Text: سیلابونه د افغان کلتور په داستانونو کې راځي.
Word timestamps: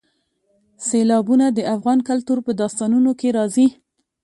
سیلابونه 0.87 1.45
د 1.51 1.59
افغان 1.75 1.99
کلتور 2.09 2.37
په 2.45 2.51
داستانونو 2.61 3.11
کې 3.19 3.29
راځي. 3.37 3.67